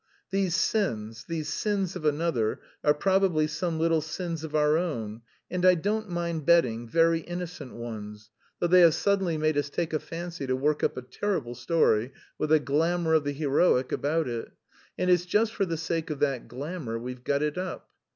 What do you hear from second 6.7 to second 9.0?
very innocent ones, though they have